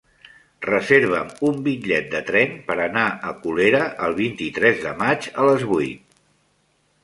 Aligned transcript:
Reserva'm 0.67 1.27
un 1.49 1.59
bitllet 1.67 2.07
de 2.15 2.23
tren 2.31 2.57
per 2.71 2.79
anar 2.87 3.05
a 3.11 3.35
Colera 3.45 3.85
el 4.09 4.19
vint-i-tres 4.23 4.85
de 4.89 4.97
maig 5.07 5.33
a 5.45 5.49
les 5.53 5.71
vuit. 5.75 6.21